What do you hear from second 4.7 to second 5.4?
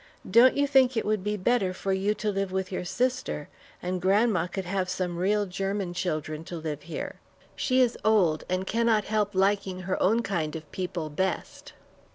some